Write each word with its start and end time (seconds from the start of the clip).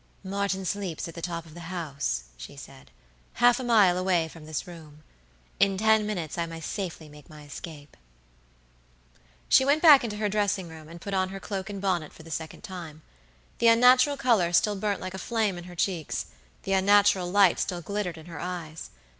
"Martin 0.23 0.65
sleeps 0.65 1.07
at 1.07 1.13
the 1.13 1.21
top 1.21 1.45
of 1.45 1.53
the 1.53 1.59
house," 1.69 2.23
she 2.35 2.55
said, 2.55 2.89
"half 3.33 3.59
a 3.59 3.63
mile 3.63 3.99
away 3.99 4.27
from 4.27 4.47
this 4.47 4.65
room. 4.65 5.03
In 5.59 5.77
ten 5.77 6.07
minutes 6.07 6.39
I 6.39 6.47
may 6.47 6.59
safely 6.59 7.07
make 7.07 7.29
my 7.29 7.43
escape." 7.43 7.95
She 9.47 9.63
went 9.63 9.83
back 9.83 10.03
into 10.03 10.17
her 10.17 10.27
dressing 10.27 10.67
room, 10.69 10.89
and 10.89 10.99
put 10.99 11.13
on 11.13 11.29
her 11.29 11.39
cloak 11.39 11.69
and 11.69 11.79
bonnet 11.79 12.13
for 12.13 12.23
the 12.23 12.31
second 12.31 12.63
time. 12.63 13.03
The 13.59 13.67
unnatural 13.67 14.17
color 14.17 14.51
still 14.53 14.75
burnt 14.75 15.01
like 15.01 15.13
a 15.13 15.19
flame 15.19 15.55
in 15.55 15.65
her 15.65 15.75
cheeks; 15.75 16.25
the 16.63 16.73
unnatural 16.73 17.29
light 17.29 17.59
still 17.59 17.83
glittered 17.83 18.17
in 18.17 18.25
her 18.25 18.39
eyes. 18.39 18.89